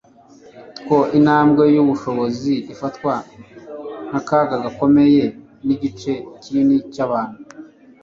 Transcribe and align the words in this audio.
ko 0.87 0.97
intambwe 1.17 1.63
yubushobozi 1.75 2.53
ifatwa 2.73 3.13
nk'akaga 4.09 4.55
gakomeye 4.65 5.23
nigice 5.65 6.13
kinini 6.41 6.75
cyabantu.. 6.93 7.37